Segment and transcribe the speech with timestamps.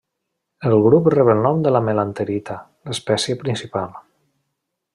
[0.69, 2.57] El grup rep el nom de la melanterita,
[2.89, 3.95] l'espècie principal.